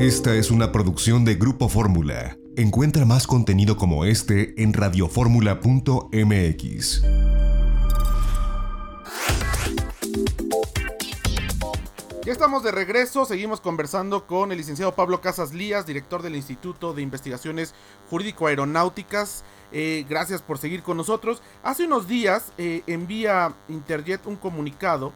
[0.00, 2.38] Esta es una producción de Grupo Fórmula.
[2.56, 7.02] Encuentra más contenido como este en radioformula.mx.
[12.24, 16.94] Ya estamos de regreso, seguimos conversando con el licenciado Pablo Casas Lías, director del Instituto
[16.94, 17.74] de Investigaciones
[18.08, 19.44] Jurídico-Aeronáuticas.
[19.70, 21.42] Eh, gracias por seguir con nosotros.
[21.62, 25.12] Hace unos días eh, envía Interjet un comunicado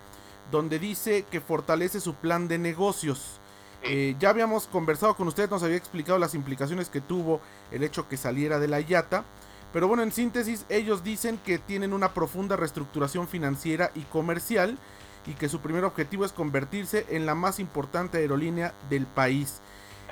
[0.50, 3.40] donde dice que fortalece su plan de negocios.
[3.84, 8.08] Eh, ya habíamos conversado con usted, nos había explicado las implicaciones que tuvo el hecho
[8.08, 9.24] que saliera de la IATA.
[9.72, 14.78] Pero bueno, en síntesis, ellos dicen que tienen una profunda reestructuración financiera y comercial
[15.26, 19.60] y que su primer objetivo es convertirse en la más importante aerolínea del país.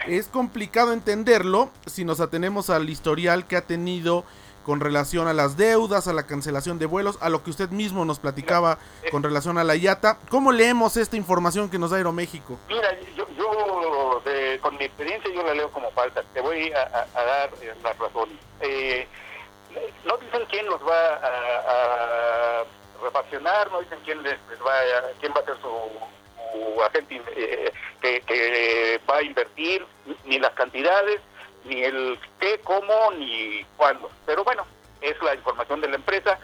[0.06, 4.24] Es complicado entenderlo si nos atenemos al historial que ha tenido
[4.64, 8.04] con relación a las deudas, a la cancelación de vuelos, a lo que usted mismo
[8.04, 8.78] nos platicaba
[9.10, 10.18] con relación a la IATA.
[10.28, 12.58] ¿Cómo leemos esta información que nos da Aeroméxico?
[12.68, 13.21] Mira, yo,
[14.78, 16.22] mi experiencia yo la leo como falta.
[16.34, 18.36] Te voy a, dar eh, las razones.
[18.60, 19.06] Eh,
[20.05, 22.64] no dicen quién los va a,
[23.02, 29.00] refaccionar, no dicen quién les, va a, quién va a ser su, agente eh, que,
[29.10, 29.84] va a invertir,
[30.24, 31.20] ni las cantidades
[31.64, 34.10] ni el qué, cómo, ni cuándo.
[34.27, 34.66] Pero bueno,
[35.00, 36.38] es la información de la empresa,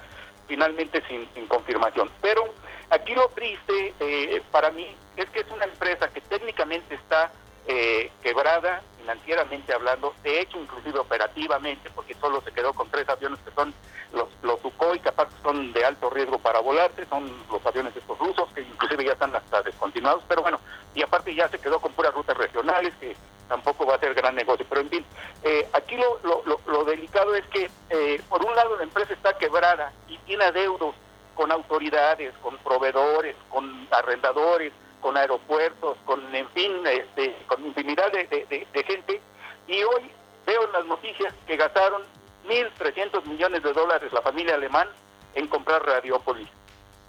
[0.47, 2.11] finalmente sin, sin confirmación.
[2.21, 2.53] Pero
[2.91, 7.33] aquí lo triste eh, para mí es que es una empresa que técnicamente está
[7.69, 13.39] eh, quebrada financieramente hablando, de hecho inclusive operativamente, porque solo se quedó con tres aviones
[13.41, 13.73] que son
[14.13, 18.19] los, los Sukhoi, que aparte son de alto riesgo para volarse, son los aviones estos
[18.19, 20.59] rusos, que inclusive ya están hasta descontinuados, pero bueno,
[20.95, 23.15] y aparte ya se quedó con puras rutas regionales, que
[23.49, 24.67] tampoco va a ser gran negocio.
[24.69, 25.05] Pero en fin,
[25.43, 29.37] eh, aquí lo, lo, lo, delicado es que, eh, por un lado, la empresa está
[29.37, 30.95] quebrada y tiene adeudos
[31.35, 38.85] con autoridades, con proveedores, con arrendadores, con aeropuertos, con, en fin, este, con infinidad de,
[38.87, 39.21] gente.
[39.67, 40.11] Y hoy
[40.47, 42.03] veo en las noticias que gastaron
[42.47, 44.89] 1.300 millones de dólares la familia alemán
[45.35, 46.49] en comprar Radiópolis.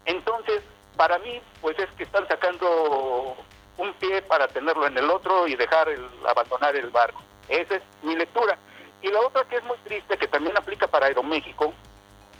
[0.05, 0.61] Entonces,
[0.97, 3.35] para mí, pues es que están sacando
[3.77, 7.21] un pie para tenerlo en el otro y dejar el, abandonar el barco.
[7.47, 8.57] Esa es mi lectura.
[9.01, 11.73] Y la otra que es muy triste, que también aplica para Aeroméxico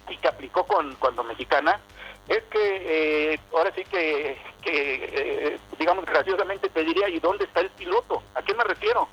[0.10, 1.80] y que aplicó con cuando mexicana,
[2.28, 7.70] es que eh, ahora sí que, eh, digamos graciosamente te diría, ¿y dónde está el
[7.72, 8.22] piloto?
[8.36, 9.08] ¿A qué me refiero?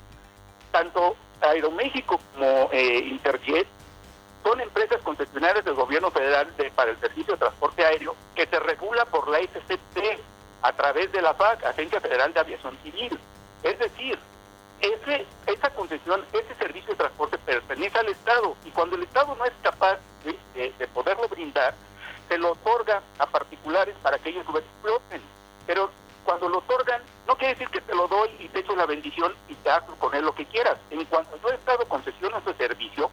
[0.70, 3.66] Tanto Aeroméxico como eh, Interjet
[4.42, 9.04] son empresas concesionarias del gobierno federal para el servicio de transporte aéreo que se regula
[9.06, 10.20] por la SCT,
[10.62, 13.18] a través de la FAC, Agencia Federal de Aviación Civil.
[13.62, 14.18] Es decir,
[14.80, 19.44] ese, esa concesión, ese servicio de transporte pertenece al Estado y cuando el Estado no
[19.44, 21.74] es capaz de, poderlo brindar,
[22.28, 25.20] se lo otorga a particulares para que ellos lo exploten.
[25.66, 25.90] Pero
[26.24, 29.34] cuando lo otorgan, no quiere decir que te lo doy y te echo la bendición
[29.48, 30.76] y te hago con él lo que quieras.
[30.90, 33.10] En cuanto yo he Estado concesiona ese servicio,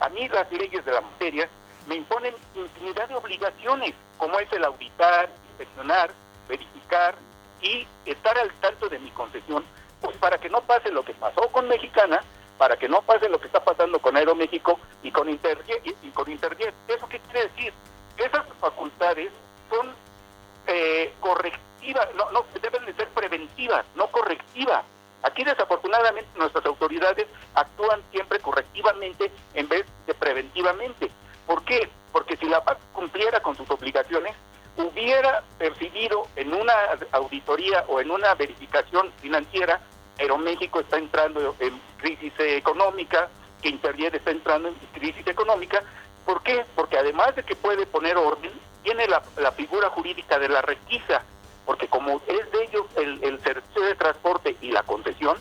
[0.00, 1.48] a mí las leyes de la materia
[1.86, 6.10] me imponen infinidad de obligaciones, como es el auditar, inspeccionar,
[6.48, 7.14] verificar
[7.62, 9.64] y estar al tanto de mi concesión,
[10.00, 12.22] pues para que no pase lo que pasó con Mexicana,
[12.58, 15.82] para que no pase lo que está pasando con Aeroméxico y con Interjet.
[16.02, 16.74] Y, con Interjet.
[16.88, 17.72] ¿Eso qué quiere decir?
[18.16, 19.30] Esas facultades
[19.70, 19.94] son
[20.66, 24.84] eh, correctivas, no, no, deben de ser preventivas, no correctivas.
[25.22, 31.10] Aquí desafortunadamente nuestras autoridades actúan siempre correctivamente en vez de preventivamente.
[31.46, 31.88] ¿Por qué?
[32.12, 34.34] Porque si la paz cumpliera con sus obligaciones,
[34.76, 36.74] hubiera percibido en una
[37.12, 39.80] auditoría o en una verificación financiera,
[40.16, 43.28] pero México está entrando en crisis económica,
[43.62, 45.82] que Interjet está entrando en crisis económica.
[46.24, 46.64] ¿Por qué?
[46.74, 49.20] Porque además de que puede poner orden, tiene la,
[49.52, 51.22] figura jurídica de la requisa,
[51.66, 55.36] porque como es de ellos el, servicio de transporte y la concesión,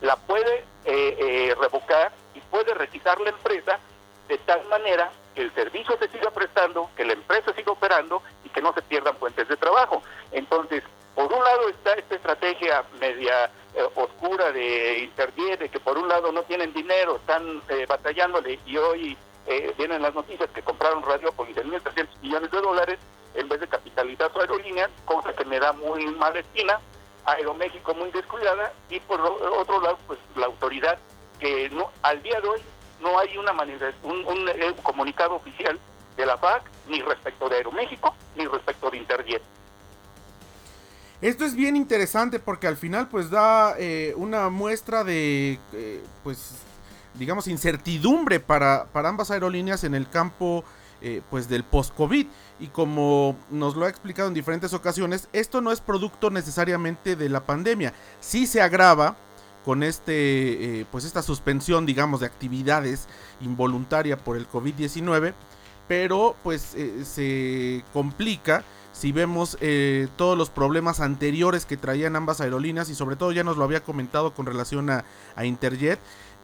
[0.00, 3.78] la puede eh, eh, revocar y puede requisar la empresa
[4.28, 8.48] de tal manera que el servicio se siga prestando, que la empresa siga operando y
[8.50, 10.02] que no se pierdan fuentes de trabajo.
[10.32, 10.82] Entonces,
[11.14, 16.08] por un lado está esta estrategia media eh, oscura de Interjet, de que por un
[16.08, 19.16] lado no tienen dinero, están batallándole y hoy
[19.50, 22.98] eh, vienen las noticias que compraron Radio por 1.300 millones de dólares
[23.34, 23.66] en vez de
[23.98, 26.80] capitalizar su aerolínea, cosa que me da muy mala espina.
[27.24, 30.98] Aeroméxico muy descuidada y por otro lado, pues la autoridad
[31.38, 32.60] que no al día de hoy
[33.02, 34.48] no hay una manera, un, un,
[34.82, 35.78] comunicado oficial
[36.16, 39.42] de la FAC ni respecto de Aeroméxico ni respecto de Interjet.
[41.20, 46.62] Esto es bien interesante porque al final pues da eh, una muestra de eh, pues
[47.14, 50.64] digamos incertidumbre para, para ambas aerolíneas en el campo
[51.00, 52.26] eh, pues del post-COVID.
[52.60, 57.28] Y como nos lo ha explicado en diferentes ocasiones esto no es producto necesariamente de
[57.28, 59.16] la pandemia, sí se agrava
[59.64, 63.06] con este, eh, pues esta suspensión, digamos, de actividades
[63.40, 65.34] involuntaria por el COVID-19,
[65.86, 72.40] pero pues eh, se complica si vemos eh, todos los problemas anteriores que traían ambas
[72.40, 75.04] aerolíneas y sobre todo ya nos lo había comentado con relación a,
[75.44, 76.00] Interjet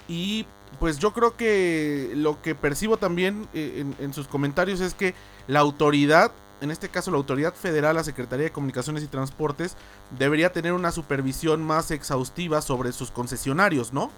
[0.08, 0.46] y
[0.80, 5.14] pues yo creo que lo que percibo también en, en sus comentarios es que
[5.46, 9.76] la autoridad en este caso la Autoridad Federal, la Secretaría de Comunicaciones y Transportes,
[10.10, 14.10] debería tener una supervisión más exhaustiva sobre sus concesionarios, ¿no?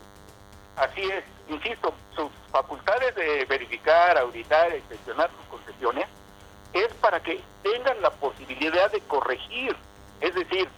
[0.76, 6.06] Así es, insisto, sus facultades de verificar, auditar, inspeccionar sus concesiones
[6.72, 9.74] es para que tengan la posibilidad de corregir.
[10.20, 10.68] Es decir,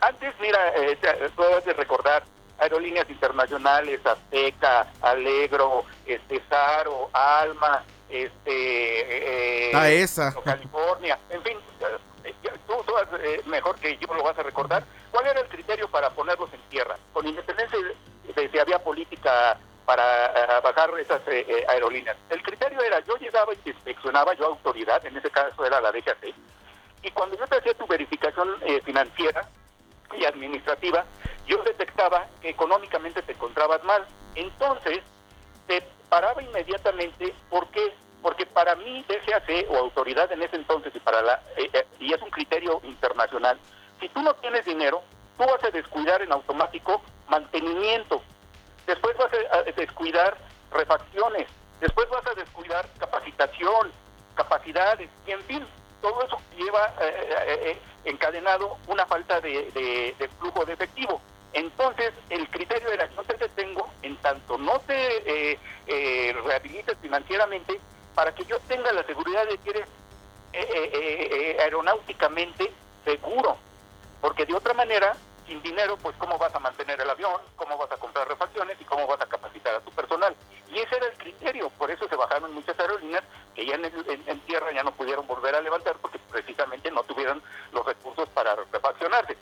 [0.00, 0.96] antes, mira, eh,
[1.34, 2.22] puedes de recordar,
[2.60, 10.34] aerolíneas internacionales, Azteca, Alegro, este, Saro, Alma, este, eh, esa.
[10.44, 11.56] California, en fin,
[12.24, 12.32] eh,
[12.66, 12.92] tú, tú
[13.22, 14.84] eh, mejor que yo lo vas a recordar.
[15.10, 16.96] ¿Cuál era el criterio para ponerlos en tierra?
[17.12, 21.20] Con independencia de si había política para bajar esas
[21.68, 22.16] aerolíneas.
[22.28, 25.90] El criterio era, yo llegaba y te inspeccionaba, yo autoridad, en ese caso era la
[25.90, 26.32] DGAC,
[27.02, 28.48] y cuando yo te hacía tu verificación
[28.84, 29.48] financiera
[30.16, 31.04] y administrativa,
[31.50, 34.06] yo detectaba que económicamente te encontrabas mal.
[34.36, 35.00] Entonces,
[35.66, 37.34] te paraba inmediatamente.
[37.50, 37.92] ¿Por qué?
[38.22, 42.12] Porque para mí, DGAC o autoridad en ese entonces y para la eh, eh, y
[42.12, 43.58] es un criterio internacional,
[43.98, 45.02] si tú no tienes dinero,
[45.36, 48.22] tú vas a descuidar en automático mantenimiento,
[48.86, 50.36] después vas a descuidar
[50.70, 51.48] refacciones,
[51.80, 53.90] después vas a descuidar capacitación,
[54.34, 55.66] capacidades, y en fin,
[56.02, 61.20] todo eso lleva eh, encadenado una falta de flujo de efectivo.
[61.52, 67.80] Entonces, el criterio era, no te detengo en tanto no te eh, eh, rehabilites financieramente
[68.14, 69.88] para que yo tenga la seguridad de que eres
[70.52, 72.72] eh, aeronáuticamente
[73.04, 73.56] seguro.
[74.20, 75.16] Porque de otra manera,
[75.46, 78.84] sin dinero, pues cómo vas a mantener el avión, cómo vas a comprar refacciones y
[78.84, 80.34] cómo vas a capacitar a tu personal.
[80.68, 83.24] Y ese era el criterio, por eso se bajaron muchas aerolíneas
[83.54, 87.42] que ya en, tierra ya no pudieron volver a levantar porque precisamente no tuvieron
[87.72, 89.36] los recursos para refaccionarse.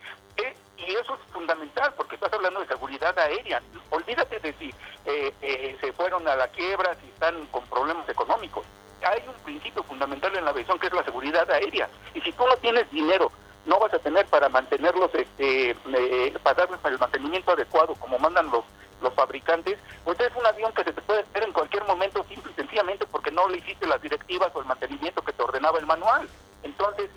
[0.79, 3.61] Y eso es fundamental porque estás hablando de seguridad aérea.
[3.91, 8.65] Olvídate de si eh, eh, se fueron a la quiebra, si están con problemas económicos.
[9.03, 11.89] Hay un principio fundamental en la aviación que es la seguridad aérea.
[12.15, 13.31] Y si tú no tienes dinero
[13.67, 18.51] no vas a tener para mantenerlos, este, eh, para darles el mantenimiento adecuado como mandan
[18.51, 18.65] los,
[19.03, 22.51] los fabricantes, pues es un avión que se te puede hacer en cualquier momento simple
[22.51, 25.87] y sencillamente porque no le hiciste las directivas o el mantenimiento que te ordenaba el
[25.87, 26.29] manual.
[26.63, 27.11] Entonces,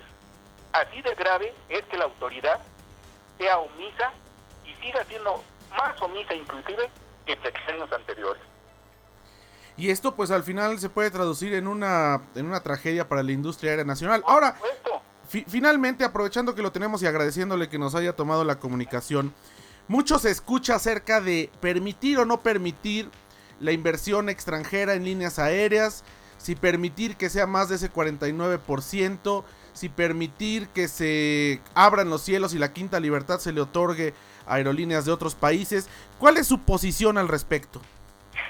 [0.74, 2.60] así de grave es que la autoridad
[3.42, 4.12] sea omisa
[4.64, 5.44] y siga siendo
[5.76, 6.90] más omisa inclusive
[7.26, 8.42] que en sexenios anteriores.
[9.78, 13.32] Y esto pues al final se puede traducir en una, en una tragedia para la
[13.32, 14.24] industria aérea nacional.
[14.28, 14.56] Ahora,
[15.48, 19.34] finalmente, aprovechando que lo tenemos y agradeciéndole que nos haya tomado la comunicación,
[19.88, 23.10] mucho se escucha acerca de permitir o no permitir
[23.60, 26.04] la inversión extranjera en líneas aéreas,
[26.38, 32.54] si permitir que sea más de ese 49%, si permitir que se abran los cielos
[32.54, 34.14] y la quinta libertad se le otorgue
[34.46, 35.90] a aerolíneas de otros países.
[36.20, 37.82] ¿Cuál es su posición al respecto?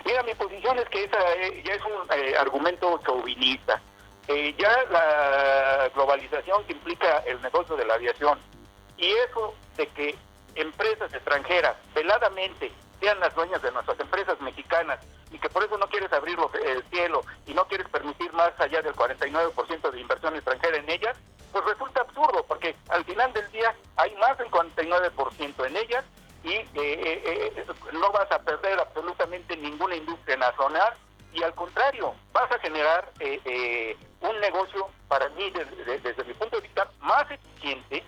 [0.06, 3.81] Mira, mi posición es que esa eh, ya es un eh, argumento chauvinista.
[4.27, 8.39] Eh, ya la globalización que implica el negocio de la aviación
[8.97, 10.15] y eso de que
[10.56, 14.99] empresas extranjeras veladamente sean las dueñas de nuestras empresas mexicanas
[15.31, 18.81] y que por eso no quieres abrir el cielo y no quieres permitir más allá
[18.81, 21.18] del 49% de inversión extranjera en ellas,
[21.52, 26.06] pues resulta absurdo porque al final del día hay más del 49% en ellas
[26.44, 30.94] y eh, eh, no vas a perder absolutamente ninguna industria nacional
[31.33, 36.64] y al contrario, vas a generar eh, un negocio para mí desde, mi punto de
[36.64, 38.04] vista más eficiente,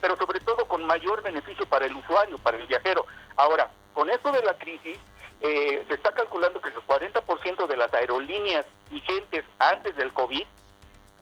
[0.00, 3.06] pero sobre todo con mayor beneficio para el usuario, para el viajero.
[3.36, 4.98] Ahora, con esto de la crisis,
[5.40, 10.44] eh, se está calculando que el 40% de las aerolíneas vigentes antes del COVID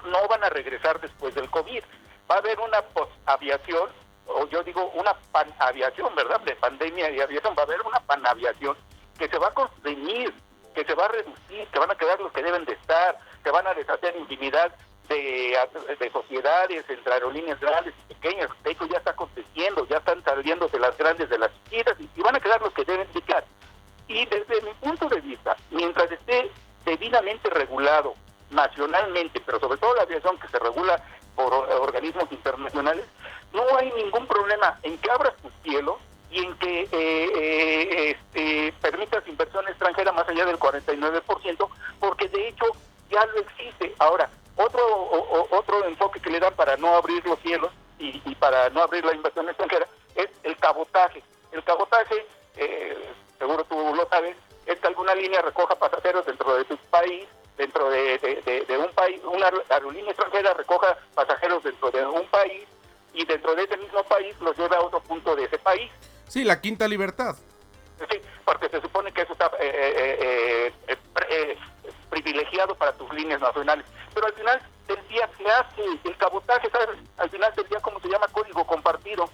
[0.06, 1.82] no van a regresar después del COVID.
[2.30, 3.90] Va a haber una post-aviación,
[4.26, 6.40] o yo digo una pan-aviación, ¿verdad?
[6.40, 8.76] De pandemia y aviación, va a haber una pan-aviación
[9.18, 10.32] que se va a constreñir,
[10.74, 13.50] que se va a reducir, que van a quedar los que deben de estar, se
[13.50, 14.72] van a deshacer infinidad
[15.08, 15.56] de,
[15.98, 18.50] de, sociedades entre aerolíneas grandes y pequeñas.
[18.62, 22.36] De hecho, ya está aconteciendo, ya están saliéndose las grandes de las chiquitas y, van
[22.36, 23.44] a quedar los que deben de quedar.
[24.08, 26.50] Y desde mi punto de vista, mientras esté
[26.84, 28.14] debidamente regulado
[28.50, 31.02] nacionalmente, pero sobre todo la aviación que se regula
[31.34, 33.04] por organismos internacionales,
[33.52, 35.96] no hay ningún problema en que abras tus cielos
[36.30, 41.68] y en que eh, eh, este, permitas inversión extranjera más allá del 49%,
[42.00, 42.66] porque de hecho
[43.10, 43.94] ya lo existe.
[43.98, 44.80] Ahora, otro
[45.50, 49.14] otro enfoque que le dan para no abrir los cielos y, para no abrir la
[49.14, 51.22] inversión extranjera es el cabotaje.
[51.52, 56.66] El cabotaje, eh, seguro tú lo sabes, es que alguna línea recoja pasajeros dentro de
[56.66, 57.26] su país,
[57.56, 62.66] dentro de, un país, una aerolínea extranjera recoja pasajeros dentro de un país
[63.14, 65.90] y dentro de ese mismo país los lleve a otro punto de ese país.
[66.28, 67.36] Sí, la quinta libertad.
[68.10, 70.96] Sí, porque se supone que eso está eh, eh,
[71.30, 71.58] eh,
[72.10, 73.86] privilegiado para tus líneas nacionales.
[74.12, 76.98] Pero al final del día se hace el cabotaje, ¿sabes?
[77.16, 78.26] Al final del día, ¿cómo se llama?
[78.28, 79.30] Código compartido.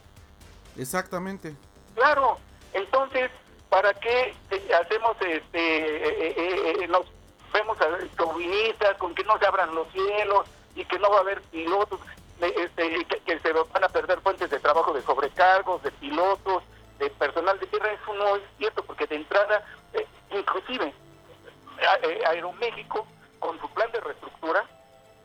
[0.77, 1.55] Exactamente.
[1.95, 2.39] Claro,
[2.73, 3.31] entonces,
[3.73, 4.35] ¿para qué
[4.79, 7.07] hacemos, este, nos
[7.55, 7.87] vemos a
[8.19, 11.99] chauvinistas con que no se abran los cielos y que no va a haber pilotos?
[12.39, 16.63] Este, que, se van a perder fuentes de trabajo de sobrecargos, de pilotos,
[16.99, 19.65] de personal de tierra, eso no es cierto, porque de entrada,
[19.95, 20.93] eh, inclusive,
[22.03, 23.07] eh, Aeroméxico,
[23.39, 24.67] con su plan de reestructura,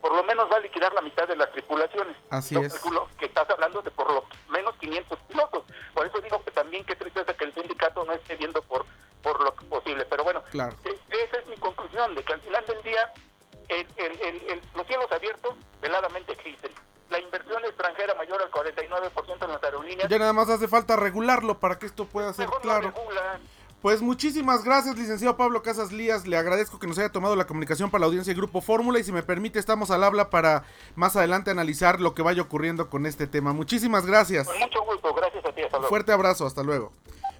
[0.00, 2.16] por lo menos va a liquidar la mitad de las tripulaciones.
[2.30, 2.80] Así es.
[3.18, 5.64] Que estás hablando de por lo menos 500 pilotos.
[5.94, 8.86] Por eso digo que también qué tristeza que el sindicato no esté viendo por,
[9.22, 10.04] por lo posible.
[10.08, 10.76] Pero bueno, claro.
[10.84, 13.12] E, esa es mi conclusión, de que al final del día
[13.68, 16.72] el, el, los cielos abiertos veladamente existen
[17.10, 20.08] la inversión extranjera mayor al 49% en las aerolíneas.
[20.08, 22.92] Ya nada más hace falta regularlo para que esto pueda ser claro.
[23.82, 26.26] Pues muchísimas gracias, licenciado Pablo Casas Lías.
[26.26, 29.04] Le agradezco que nos haya tomado la comunicación para la audiencia del Grupo Fórmula y
[29.04, 30.64] si me permite estamos al habla para
[30.96, 33.52] más adelante analizar lo que vaya ocurriendo con este tema.
[33.52, 34.48] Muchísimas gracias.
[34.48, 35.62] Con mucho gusto, gracias a ti.
[35.62, 35.88] Hasta luego.
[35.88, 36.90] Fuerte abrazo, hasta luego.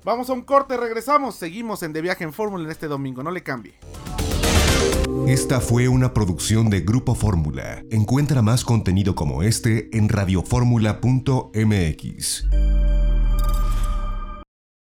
[0.04, 1.34] Vamos a un corte, regresamos.
[1.34, 3.74] Seguimos en De Viaje en Fórmula en este domingo, no le cambie.
[5.26, 7.82] Esta fue una producción de Grupo Fórmula.
[7.90, 12.44] Encuentra más contenido como este en radioformula.mx.